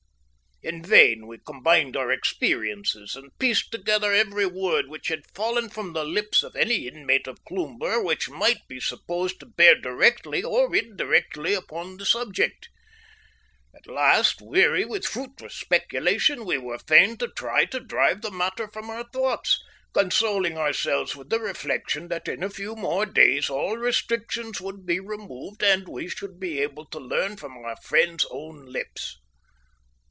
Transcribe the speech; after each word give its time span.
In 0.63 0.83
vain 0.83 1.25
we 1.25 1.39
combined 1.39 1.97
our 1.97 2.11
experiences 2.11 3.15
and 3.15 3.31
pieced 3.39 3.71
together 3.71 4.13
every 4.13 4.45
word 4.45 4.89
which 4.89 5.07
had 5.07 5.25
fallen 5.33 5.69
from 5.69 5.93
the 5.93 6.03
lips 6.03 6.43
of 6.43 6.55
any 6.55 6.85
inmate 6.85 7.25
of 7.25 7.43
Cloomber 7.45 7.99
which 7.99 8.29
might 8.29 8.67
be 8.67 8.79
supposed 8.79 9.39
to 9.39 9.47
bear 9.47 9.73
directly 9.73 10.43
or 10.43 10.75
indirectly 10.75 11.55
upon 11.55 11.97
the 11.97 12.05
subject. 12.05 12.69
At 13.75 13.87
last, 13.87 14.39
weary 14.39 14.85
with 14.85 15.03
fruitless 15.07 15.55
speculation, 15.55 16.45
we 16.45 16.59
were 16.59 16.77
fain 16.77 17.17
to 17.17 17.27
try 17.29 17.65
to 17.65 17.79
drive 17.79 18.21
the 18.21 18.29
matter 18.29 18.67
from 18.71 18.87
our 18.91 19.07
thoughts, 19.11 19.59
consoling 19.95 20.59
ourselves 20.59 21.15
with 21.15 21.31
the 21.31 21.39
reflection 21.39 22.07
that 22.09 22.27
in 22.27 22.43
a 22.43 22.51
few 22.51 22.75
more 22.75 23.07
days 23.07 23.49
all 23.49 23.77
restrictions 23.77 24.61
would 24.61 24.85
be 24.85 24.99
removed, 24.99 25.63
and 25.63 25.87
we 25.87 26.07
should 26.07 26.39
be 26.39 26.59
able 26.61 26.85
to 26.91 26.99
learn 26.99 27.35
from 27.35 27.57
our 27.57 27.77
friends' 27.77 28.27
own 28.29 28.67
lips. 28.67 29.17